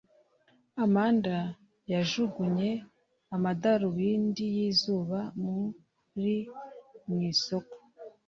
[0.83, 1.35] Amanda
[1.91, 2.69] yajugunye
[3.35, 6.35] amadarubindi yizuba muri
[6.71, 7.75] / mu isoko